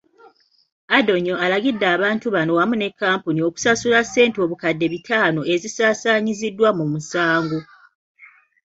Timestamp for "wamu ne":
2.57-2.87